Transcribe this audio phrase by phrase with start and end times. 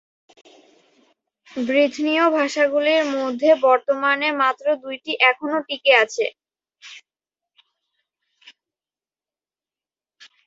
[1.63, 6.25] ব্রিথনীয় ভাষাগুলির মধ্যে বর্তমানে মাত্র দুইটি এখনও টিকে আছে।